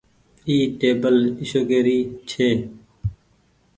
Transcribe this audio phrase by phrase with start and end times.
[0.47, 1.97] اي ٽيبل اشوڪي ري
[2.29, 2.49] ڇي۔